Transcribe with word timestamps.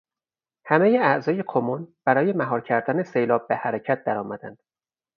همهٔ 0.65 0.99
اعضای 0.99 1.43
کمون 1.47 1.93
برای 2.05 2.33
مهار 2.33 2.61
کردن 2.61 3.03
سیلاب 3.03 3.47
به 3.47 3.55
حرکت 3.55 4.03
درآمدند. 4.03 4.61